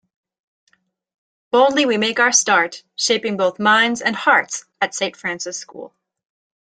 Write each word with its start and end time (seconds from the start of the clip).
Boldly 1.51 1.85
we 1.85 1.97
make 1.99 2.19
our 2.19 2.31
start 2.31 2.81
shaping 2.95 3.37
both 3.37 3.59
mind 3.59 4.01
and 4.03 4.15
hearts 4.15 4.65
at 4.81 4.95
Saint 4.95 5.15
Francis 5.15 5.59
School. 5.59 5.93